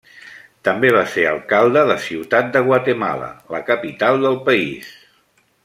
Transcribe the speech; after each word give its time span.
També 0.67 0.89
va 0.95 1.03
ser 1.15 1.25
alcalde 1.31 1.83
de 1.91 1.97
Ciutat 2.05 2.49
de 2.57 2.63
Guatemala, 2.71 3.29
la 3.57 3.63
capital 3.71 4.21
del 4.27 4.41
país. 4.49 4.91